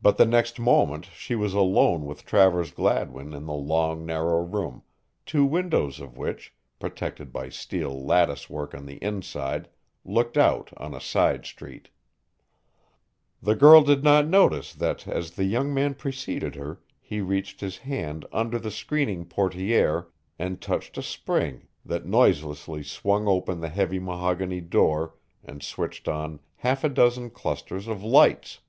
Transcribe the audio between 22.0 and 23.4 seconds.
noiselessly swung